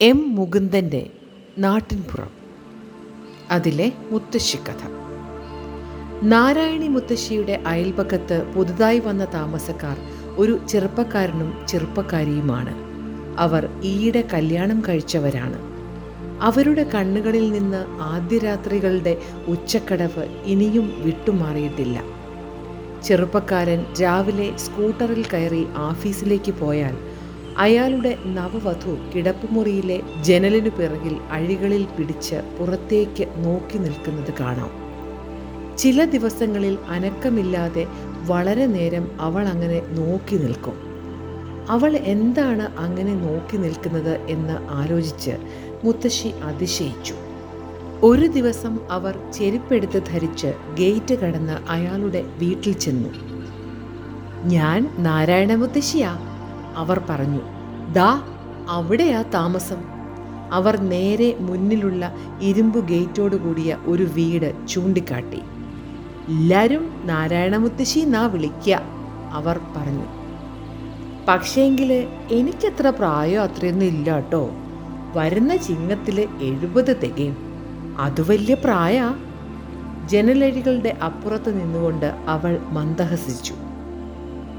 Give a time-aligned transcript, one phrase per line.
[0.00, 1.10] M മുകുന്ദന്റെ
[1.58, 2.30] നാട്ടിൻപുറം.
[3.50, 4.82] അതിലെ മുത്തശ്ശിക്കഥ
[6.22, 9.96] നാരായണി മുത്തശ്ശിയുടെ അയൽപക്കത്ത് പുതുതായി വന്ന താമസക്കാർ
[10.36, 12.74] ഒരു ചെറുപ്പക്കാരനും ചെറുപ്പക്കാരിയുമാണ്.
[13.38, 15.58] അവർ ഈയിടെ കല്യാണം കഴിച്ചവരാണ്.
[16.40, 19.16] അവരുടെ കണ്ണുകളിൽ നിന്ന് ആദ്യ രാത്രികളുടെ
[19.46, 22.02] ഉച്ചക്കടവ് ഇനിയും വിട്ടുമാറിയിട്ടില്ല.
[23.04, 27.15] ചെറുപ്പക്കാരൻ രാവിലെ സ്കൂട്ടറിൽ കയറി ഓഫീസിലേക്ക് പോയാൽ
[27.58, 34.70] അയാളുടെ നവവധു കിടപ്പുമുറിയിലെ ജനലിനു പിറകിൽ അഴികളിൽ പിടിച്ച് പുറത്തേക്ക് നോക്കി നിൽക്കുന്നത് കാണാം.
[35.78, 37.86] ചില ദിവസങ്ങളിൽ അനക്കമില്ലാതെ
[38.26, 40.74] വളരെ നേരം അവൾ അങ്ങനെ നോക്കി നിൽക്കും.
[41.68, 45.30] അവൾ എന്താണ് അങ്ങനെ നോക്കി നിൽക്കുന്നത് എന്ന് ആലോചിച്ച്
[45.84, 47.14] മുത്തശ്ശി അതിശയിച്ചു.
[48.02, 50.46] ഒരു ദിവസം അവർ ചെരുപ്പെടുത്ത് ധരിച്ച്
[50.78, 53.08] ഗേറ്റ് കടന്ന് അയാളുടെ വീട്ടിൽ ചെന്നു.
[54.44, 56.35] ഞാൻ നാരായണ മുത്തശ്ശിയാ?
[56.76, 57.40] അവർ പറഞ്ഞു
[57.92, 58.22] ദാ
[58.68, 59.76] അവിടെയാ താമസം.
[60.52, 65.40] അവർ നേരെ മുന്നിലുള്ള ഇരുമ്പ് ഗേറ്റോട് കൂടിയ ഒരു വീട് ചൂണ്ടിക്കാട്ടി.
[66.28, 68.80] എല്ലാരും നാരായണ മുത്തശ്ശി എന്നാ വിളിക്കുക
[69.32, 70.06] അവർ പറഞ്ഞു.
[71.28, 74.50] പക്ഷേങ്കിൽ എനിക്കത്ര പ്രായം അത്രയൊന്നും ഇല്ല കേട്ടോ
[75.16, 77.36] വരുന്ന ചിങ്ങത്തിൽ എഴുപത് തികയും.
[77.98, 79.14] അത് വലിയ പ്രായ.
[80.06, 83.54] ജനലഴികളുടെ അപ്പുറത്ത് നിന്നുകൊണ്ട് അവൾ മന്ദഹസിച്ചു.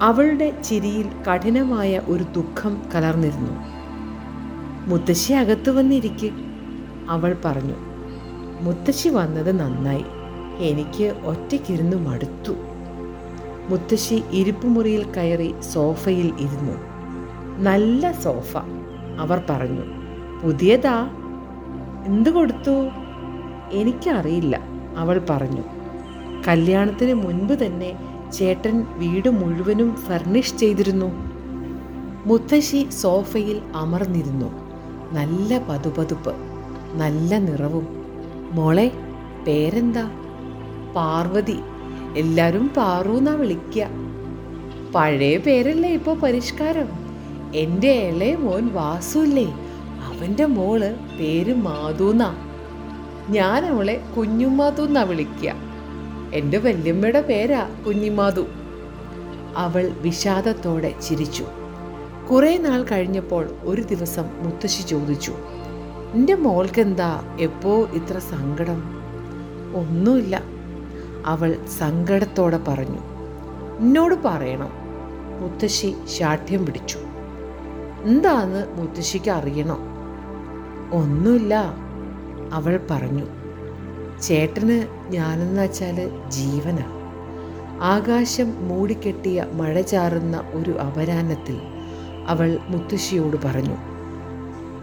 [0.01, 3.51] അവളുടെ ചിരിയിൽ കഠിനമായ ഒരു ദുഃഖം കലർന്നിരുന്നു.
[4.87, 6.31] മുത്തശ്ശി അകത്തു വന്നിരിക്കെ.
[7.09, 7.73] അവൾ പറഞ്ഞു
[8.61, 10.05] മുത്തശ്ശി വന്നത് നന്നായി.
[10.59, 12.53] എനിക്ക് ഒറ്റയ്ക്കിരുന്ന് മടുത്തു.
[13.69, 16.77] മുത്തശ്ശി ഇരിപ്പുമുറിയിൽ കയറി സോഫയിൽ ഇരുന്നു.
[17.59, 18.57] നല്ല സോഫ
[19.19, 19.81] അവർ പറഞ്ഞു.
[20.43, 21.09] പുതിയതാ.
[22.05, 22.89] എന്ത് കൊടുത്തു?
[23.71, 24.59] എനിക്കറിയില്ല
[24.97, 25.61] അവൾ പറഞ്ഞു.
[26.47, 31.11] കല്യാണത്തിന് മുൻപ് തന്നെ ചേട്ടൻ വീട് മുഴുവനും ഫർണിഷ് ചെയ്തിരുന്നു.
[32.25, 34.51] മുത്തശ്ശി സോഫയിൽ അമർന്നിരുന്നു.
[35.13, 36.35] നല്ല പതുപതുപ്പ്
[36.93, 37.87] നല്ല നിറവും.
[38.51, 38.91] മോളെ
[39.47, 40.09] പേരെന്താ?
[40.95, 41.59] പാർവതി.
[42.15, 43.57] എല്ലാരും പാറൂന്നാ വിളിക്ക.
[43.67, 44.07] വിളിക്കുക
[44.95, 46.89] പഴയ പേരല്ലേ ഇപ്പോൾ പരിഷ്കാരം?
[47.55, 49.53] എന്റെ ഇളയ മോൻ വാസുല്ലേ
[50.03, 50.79] അവന്റെ മോൾ
[51.19, 52.35] പേര് മാതൂന്നാ
[53.29, 55.66] ഞാൻ അവളെ കുഞ്ഞുമാതൂന്നാ വിളിക്കുക
[56.33, 58.45] എന്റെ വല്യമ്മയുടെ പേരാ കുഞ്ഞിമാതു
[59.55, 61.45] അവൾ വിഷാദത്തോടെ ചിരിച്ചു.
[62.31, 65.33] കുറേ നാൾ കഴിഞ്ഞപ്പോൾ ഒരു ദിവസം മുത്തശ്ശി ചോദിച്ചു
[66.13, 67.37] എന്റെ മോൾക്കെന്താ?
[67.39, 68.83] എപ്പോ ഇത്ര സങ്കടം?
[69.75, 70.43] ഒന്നുമില്ല
[71.25, 72.99] അവൾ സങ്കടത്തോടെ പറഞ്ഞു.
[73.79, 74.69] എന്നോട് പറയണം
[75.41, 76.99] മുത്തശ്ശി ശാഠ്യം പിടിച്ചു.
[78.03, 79.79] എന്താന്ന് മുത്തശ്ശിക്ക് അറിയണം.
[80.93, 81.73] ഒന്നുമില്ല
[82.53, 83.36] അവൾ പറഞ്ഞു.
[84.21, 85.97] ചേട്ടന് ഞാനെന്ന് വെച്ചാൽ
[86.27, 86.95] ജീവനാണ്
[87.81, 91.57] ആകാശം മൂടിക്കെട്ടിയ മഴ ചാറുന്ന ഒരു അപരാനത്തിൽ
[92.27, 93.77] അവൾ മുത്തശ്ശിയോട് പറഞ്ഞു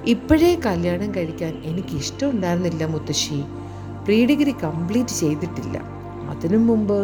[0.07, 3.45] ഇപ്പോഴേ കല്യാണം കഴിക്കാൻ എനിക്ക് ഇഷ്ടമുണ്ടായിരുന്നില്ല മുത്തശ്ശി.
[4.05, 5.77] പ്രീ ഡിഗ്രി കംപ്ലീറ്റ് ചെയ്തിട്ടില്ല.
[6.31, 6.99] അതിനു മുമ്പ്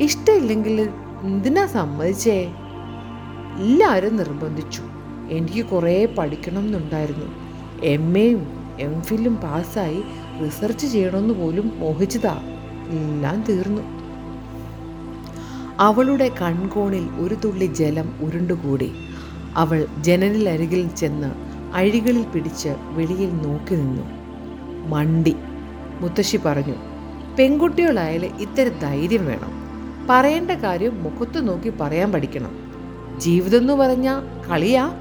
[0.00, 0.80] ഇഷ്ടമില്ലെങ്കിൽ
[1.22, 2.38] എന്തിനാ സമ്മതിച്ചേ?
[3.58, 4.82] എല്ലാവരും നിർബന്ധിച്ചു.
[5.30, 7.28] എനിക്ക് കുറേ പഠിക്കണം എന്നുണ്ടായിരുന്നു
[7.84, 8.42] എം എയും
[8.80, 10.04] എം ഫിലും പാസ്സായി
[10.44, 12.40] റിസർച്ച് ചെയ്യണമെന്ന് പോലും മോഹിച്ചതാ.
[12.88, 13.82] എല്ലാം തീർന്നു.
[15.78, 18.92] അവളുടെ കൺകോണിൽ ഒരു തുള്ളി ജലം ഉരുണ്ടുകൂടി.
[19.56, 21.32] അവൾ ജനലിനരികിൽ ചെന്ന്
[21.74, 24.02] അഴികളിൽ പിടിച്ച് വെളിയിൽ നോക്കി നിന്നു.
[24.88, 25.36] മണ്ടി.
[26.00, 26.74] മുത്തശ്ശി പറഞ്ഞു
[27.38, 29.66] പെൺകുട്ടികളായാൽ ഇത്തരം ധൈര്യം വേണം.
[30.10, 32.58] പറയേണ്ട കാര്യം മുഖത്ത് നോക്കി പറയാൻ പഠിക്കണം.
[33.18, 34.92] ജീവിതം എന്ന് പറഞ്ഞാൽ കളിയാ.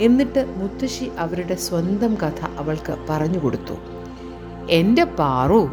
[0.00, 3.95] എന്നിട്ട് മുത്തശ്ശി അവരുടെ സ്വന്തം കഥ അവൾക്ക് പറഞ്ഞു കൊടുത്തു.
[4.70, 5.68] എന്റെ പാറു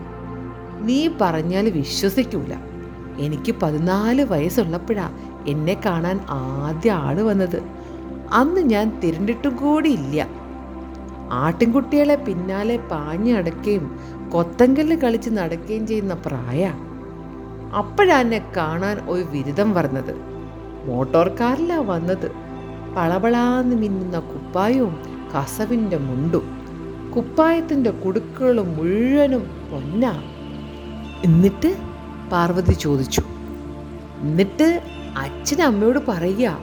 [0.82, 2.54] നീ പറഞ്ഞാൽ വിശ്വസിക്കൂല.
[3.18, 5.12] എനിക്ക് പതിനാല് വയസ്സുള്ളപ്പോഴാ
[5.48, 7.64] എന്നെ കാണാൻ ആദ്യ ആൾ വന്നത്.
[8.34, 10.28] അന്ന് ഞാൻ തിരണ്ടിട്ടും ഇല്ല.
[11.32, 14.00] ആട്ടിൻകുട്ടികളെ പിന്നാലെ പാഞ്ഞടക്കുകയും
[14.34, 16.74] കൊത്തങ്കല്ല് കളിച്ച് നടക്കുകയും ചെയ്യുന്ന പ്രായ.
[17.78, 20.16] അപ്പോഴാ എന്നെ കാണാൻ ഒരു ബിരുദം പറഞ്ഞത്
[20.86, 22.32] മോട്ടോർ കാറിലാ വന്നത്.
[22.96, 24.98] പളപളാന്ന് മിന്നുന്ന കുപ്പായവും
[25.38, 26.63] കസവിന്റെ മുണ്ടും.
[27.16, 30.24] കുപ്പായത്തിന്റെ കുടുക്കുകൾ മുഴുവനും പൊന്നാ.
[31.26, 31.78] എന്നിട്ട്
[32.32, 33.22] പാർവതി ചോദിച്ചു
[34.22, 34.82] എന്നിട്ട്
[35.18, 36.58] അച്ഛൻ അമ്മയോട് പറയുക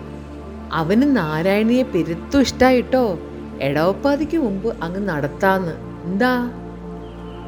[0.73, 3.19] അവന് നാരായണിയെ പെരുത്തും ഇഷ്ടായിട്ടോ?
[3.61, 6.05] എടവപ്പാതിക്ക് മുമ്പ് അങ്ങ് നടത്താന്ന്.
[6.05, 6.51] എന്താ?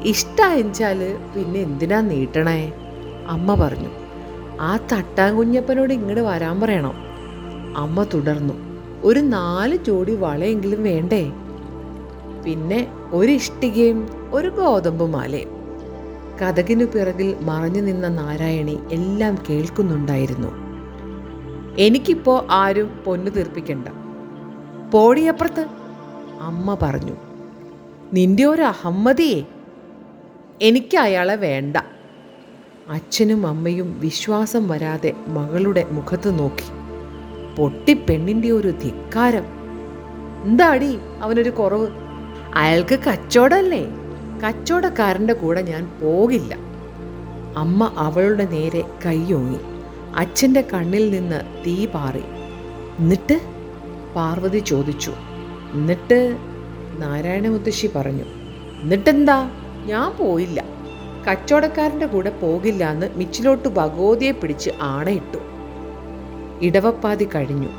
[0.03, 2.73] ഇഷ്ടായെച്ചാൽ പിന്നെ എന്തിനാ നീട്ടണേ?
[3.27, 3.89] അമ്മ പറഞ്ഞു
[4.61, 6.93] ആ തട്ടാൻ കുഞ്ഞപ്പനോട് ഇങ്ങോട്ട് വരാൻ പറയണം.
[7.77, 8.53] അമ്മ തുടർന്നു
[9.03, 11.31] ഒരു നാല് ജോഡി വളയെങ്കിലും വേണ്ടേ?
[12.45, 15.49] പിന്നെ ഒരു ഇഷ്ടികയും ഒരു ഗോതമ്പ് മാലയും
[16.41, 20.47] കഥകിനു പിറകിൽ മറഞ്ഞു നിന്ന നാരായണി എല്ലാം കേൾക്കുന്നുണ്ടായിരുന്നു.
[21.79, 23.87] എനിക്കിപ്പോ ആരും പൊന്നു തീർപ്പിക്കണ്ട.
[24.91, 25.65] പോടിയപ്പുറത്ത്
[26.41, 27.15] അമ്മ പറഞ്ഞു
[28.13, 29.43] നിന്റെ ഒരു അഹമ്മതിയെ
[30.61, 31.77] എനിക്ക് അയാളെ വേണ്ട.
[32.89, 36.69] അച്ഛനും അമ്മയും വിശ്വാസം വരാതെ മകളുടെ മുഖത്ത് നോക്കി.
[37.55, 39.45] പൊട്ടിപ്പെണ്ണിന്റെ ഒരു ധിക്കാരം.
[40.43, 42.02] എന്താടി അവനൊരു കുറവ്?
[42.53, 43.85] അയാൾക്ക് കച്ചവടമല്ലേ?
[44.47, 46.57] കച്ചവടക്കാരന്റെ കൂടെ ഞാൻ പോകില്ല.
[47.57, 49.59] അമ്മ അവളുടെ നേരെ കൈയോങ്ങി.
[50.15, 52.23] അച്ഛന്റെ കണ്ണിൽ നിന്ന് തീ പാറി.
[52.99, 53.39] എന്നിട്ട്?
[54.15, 55.13] പാർവതി ചോദിച്ചു.
[55.73, 56.37] എന്നിട്ട്?
[56.97, 58.23] നാരായണ മുത്തശ്ശി പറഞ്ഞു.
[58.81, 59.49] എന്നിട്ടെന്താ?
[59.85, 60.63] ഞാൻ പോയില്ല.
[61.31, 65.39] കച്ചവടക്കാരന്റെ കൂടെ പോകില്ല എന്ന് മിച്ചിലോട്ട് ഭഗവതിയെ പിടിച്ച് ആണയിട്ടു.
[66.61, 67.69] ഇടവപ്പാതി കഴിഞ്ഞു.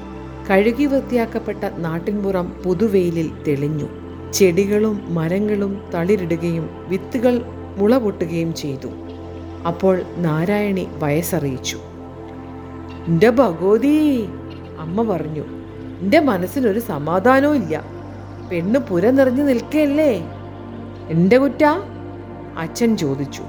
[0.50, 4.04] കഴുകി വൃത്തിയാക്കപ്പെട്ട നാട്ടിൻപുറം പുതുവെയിലിൽ തെളിഞ്ഞു.
[4.35, 7.43] ചെടികളും മരങ്ങളും തളിരിടുകയും വിത്തുകൾ
[7.79, 8.89] മുള പൊട്ടുകയും ചെയ്തു.
[9.67, 11.77] അപ്പോൾ നാരായണി വയസ്സറിയിച്ചു.
[13.09, 14.25] എന്റെ ഭഗവതി
[14.79, 15.45] അമ്മ പറഞ്ഞു
[16.01, 17.85] എന്റെ മനസ്സിനൊരു സമാധാനവും ഇല്ല.
[18.51, 20.13] പെണ്ണ് പുര നിറഞ്ഞു നിൽക്കല്ലേ
[21.09, 21.65] എന്റെ കുറ്റ?
[22.59, 23.43] അച്ഛൻ ചോദിച്ചു.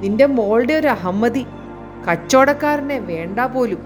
[0.00, 1.46] നിന്റെ മോളുടെ ഒരു അഹമ്മതി
[2.10, 3.78] കച്ചവടക്കാരനെ വേണ്ട പോലും.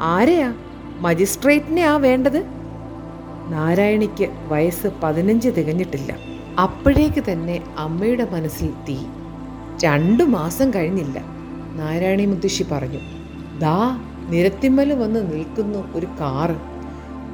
[0.00, 0.54] ആരെയാ?
[0.98, 2.63] മജിസ്ട്രേറ്റിനെയാ വേണ്ടത്?
[3.50, 6.16] നാരായണിക്ക് വയസ്സ് പതിനഞ്ച് തികഞ്ഞിട്ടില്ല.
[6.60, 8.98] അപ്പോഴേക്ക് തന്നെ അമ്മയുടെ മനസ്സിൽ തീ.
[9.84, 11.22] രണ്ടു മാസം കഴിഞ്ഞില്ല.
[11.76, 12.98] നാരായണി മുത്തശ്ശി പറഞ്ഞു
[13.58, 13.98] ദാ
[14.28, 16.56] നിരത്തിമ്മൽ വന്ന് നിൽക്കുന്നു ഒരു കാറ്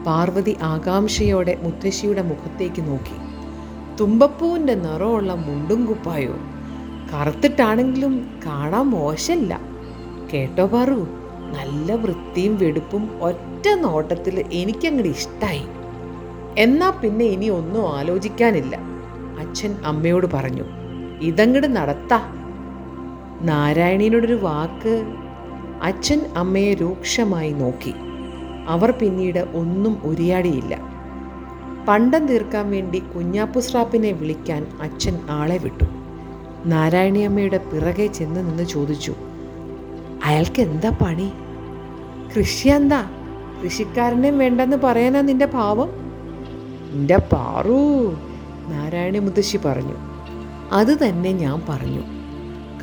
[0.05, 3.17] പാർവതി ആകാംക്ഷയോടെ മുത്തശ്ശിയുടെ മുഖത്തേക്ക് നോക്കി.
[3.97, 6.37] തുമ്പപ്പൂവിന്റെ നിറമുള്ള മുണ്ടും കുപ്പായോ?
[7.15, 9.61] കറുത്തിട്ടാണെങ്കിലും കാണാൻ മോശമല്ല
[10.33, 11.07] കേട്ടോ പറു
[11.57, 15.63] നല്ല വൃത്തിയും വെടുപ്പും ഒറ്റ നോട്ടത്തിൽ എനിക്കങ്ങോട്ട് ഇഷ്ടായി.
[16.61, 18.77] എന്നാ പിന്നെ ഇനി ഒന്നും ആലോചിക്കാനില്ല.
[19.39, 20.65] അച്ഛൻ അമ്മയോട് പറഞ്ഞു
[21.21, 22.19] ഇതങ്ങട് നടത്താ.
[23.43, 24.95] നാരായണീനോടൊരു വാക്ക്
[25.83, 27.95] അച്ഛൻ അമ്മയെ രൂക്ഷമായി നോക്കി.
[28.69, 30.75] അവർ പിന്നീട് ഒന്നും ഉരിയാടിയില്ല.
[31.89, 35.85] പണ്ടം തീർക്കാൻ വേണ്ടി കുഞ്ഞാപ്പുസ്രാപ്പിനെ വിളിക്കാൻ അച്ഛൻ ആളെ വിട്ടു.
[36.67, 39.15] നാരായണിയമ്മയുടെ പിറകെ ചെന്ന് നിന്ന് ചോദിച്ചു
[40.25, 41.33] അയാൾക്ക് എന്താ പണി?
[42.37, 43.01] കൃഷി എന്താ
[43.65, 46.10] കൃഷിക്കാരനെയും വേണ്ടെന്ന് പറയാനാ നിന്റെ ഭാവം
[46.91, 48.15] നിന്റെ പാറു.
[48.69, 49.95] നാരായണ മുത്തശ്ശി പറഞ്ഞു.
[50.73, 52.01] അത് തന്നെ ഞാൻ പറഞ്ഞു.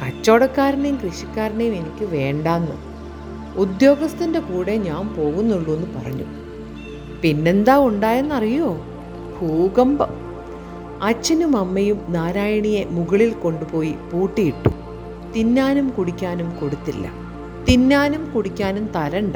[0.01, 2.71] കച്ചവടക്കാരനെയും കൃഷിക്കാരനെയും എനിക്ക് വേണ്ടാന്ന്.
[3.57, 6.24] ഉദ്യോഗസ്ഥന്റെ കൂടെ ഞാൻ പോകുന്നുള്ളൂ എന്ന് പറഞ്ഞു.
[7.21, 8.77] പിന്നെന്താ ഉണ്ടായെന്നറിയോ?
[9.42, 10.07] ഭൂകമ്പം.
[11.03, 14.69] അച്ഛനും അമ്മയും നാരായണിയെ മുകളിൽ കൊണ്ടുപോയി പൂട്ടിയിട്ടു.
[15.36, 17.12] തിന്നാനും കുടിക്കാനും കൊടുത്തില്ല.
[17.69, 19.36] തിന്നാനും കുടിക്കാനും തരണ്ട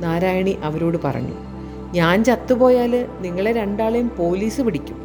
[0.00, 1.47] നാരായണി അവരോട് പറഞ്ഞു.
[1.92, 4.96] ഞാൻ ചത്തുപോയാൽ നിങ്ങളെ രണ്ടാളെയും പോലീസ് പിടിക്കും.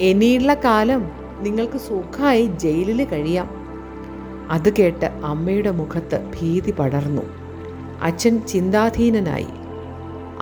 [0.00, 1.10] ഇനിയുള്ള കാലം
[1.40, 3.50] നിങ്ങൾക്ക് സുഖമായി ജയിലിൽ കഴിയാം.
[4.50, 7.22] അത് കേട്ട് അമ്മയുടെ മുഖത്ത് ഭീതി പടർന്നു.
[8.02, 9.46] അച്ഛൻ ചിന്താധീനനായി.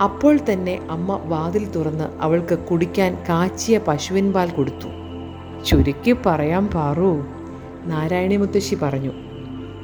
[0.03, 4.87] അപ്പോൾ തന്നെ അമ്മ വാതിൽ തുറന്ന് അവൾക്ക് കുടിക്കാൻ കാച്ചിയ പശുവിൻ പാൽ കൊടുത്തു.
[5.63, 7.25] ചുരുക്കി പറയാൻ പാറു
[7.85, 9.11] നാരായണി മുത്തശ്ശി പറഞ്ഞു.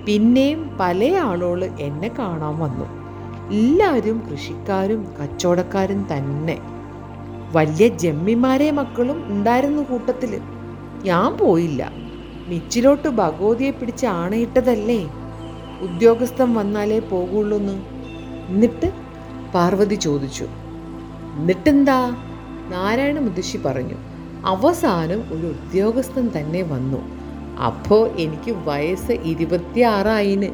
[0.06, 3.01] പിന്നെയും പല ആളുകൾ എന്നെ കാണാൻ വന്നു.
[3.52, 6.60] എല്ലാവരും കൃഷിക്കാരും കച്ചവടക്കാരും തന്നെ.
[7.52, 10.42] വലിയ ജമ്മിമാരെ മക്കളും ഉണ്ടായിരുന്നു കൂട്ടത്തിൽ
[11.04, 11.92] ഞാൻ പോയില്ല.
[12.48, 15.12] മിച്ചിലോട്ട് ഭഗവതിയെ പിടിച്ച് ആണയിട്ടതല്ലേ?
[15.82, 17.74] ഉദ്യോഗസ്ഥൻ വന്നാലേ പോകുള്ളൂന്ന്.
[18.48, 18.92] എന്നിട്ട്
[19.56, 20.48] പാർവതി ചോദിച്ചു.
[21.38, 22.10] എന്നിട്ടെന്താ?
[22.70, 23.96] നാരായണ മുത്തശ്ശി പറഞ്ഞു.
[24.46, 27.02] അവസാനം ഒരു ഉദ്യോഗസ്ഥൻ തന്നെ വന്നു.
[27.58, 30.46] അപ്പോൾ എനിക്ക് വയസ്സ് ഇരുപത്തിയാറായിന്.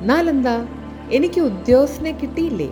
[0.00, 0.66] എന്നാലെന്താ?
[1.12, 2.68] എനിക്ക് ഉദ്യോഗസ്ഥനെ കിട്ടിയില്ലേ?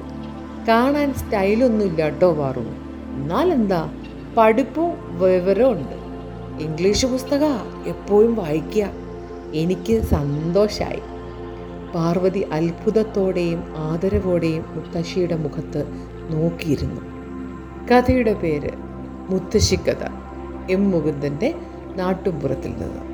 [0.68, 2.61] കാണാൻ സ്റ്റൈലൊന്നുമില്ല കേട്ടോ വാറു.
[2.61, 3.92] എന്നാലെന്താ?
[4.37, 6.09] പഠിപ്പും വിവരവും ഉണ്ട്.
[6.62, 7.45] ഇംഗ്ലീഷ് പുസ്തക
[7.87, 8.90] എപ്പോഴും വായിക്കുക.
[9.54, 11.00] എനിക്ക് സന്തോഷമായി
[11.95, 15.85] പാർവതി അത്ഭുതത്തോടെയും ആദരവോടെയും മുത്തശ്ശിയുടെ മുഖത്ത്
[16.30, 17.00] നോക്കിയിരുന്നു.
[17.88, 18.71] കഥയുടെ പേര്
[19.30, 20.04] മുത്തശ്ശിക്കഥ
[20.71, 21.54] എം മുകുന്ദന്റെ
[21.97, 23.08] നാട്ടുംപുറത്തിൽ നിന്ന്.